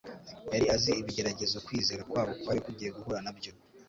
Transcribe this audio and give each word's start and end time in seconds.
Yari 0.53 0.65
azi 0.75 0.91
ibigeragezo 1.01 1.57
kwizera 1.65 2.07
kwabo 2.09 2.31
kwari 2.41 2.59
kugiye 2.67 2.89
guhura 2.95 3.19
na 3.25 3.31
byo. 3.37 3.51